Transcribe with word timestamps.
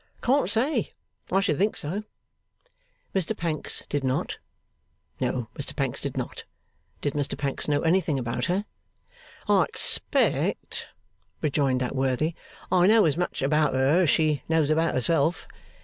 'Can't 0.23 0.49
say. 0.49 0.93
I 1.31 1.41
should 1.41 1.57
think 1.59 1.77
so.' 1.77 2.05
Mr 3.13 3.37
Pancks 3.37 3.85
did 3.87 4.03
not? 4.03 4.39
No, 5.19 5.47
Mr 5.53 5.75
Pancks 5.75 6.01
did 6.01 6.17
not. 6.17 6.43
Did 7.01 7.13
Mr 7.13 7.37
Pancks 7.37 7.67
know 7.67 7.81
anything 7.81 8.17
about 8.17 8.45
her? 8.45 8.65
'I 9.47 9.65
expect,' 9.65 10.87
rejoined 11.43 11.81
that 11.81 11.95
worthy, 11.95 12.33
'I 12.71 12.87
know 12.87 13.05
as 13.05 13.15
much 13.15 13.43
about 13.43 13.75
her 13.75 14.01
as 14.01 14.09
she 14.09 14.41
knows 14.49 14.71
about 14.71 14.95
herself. 14.95 15.47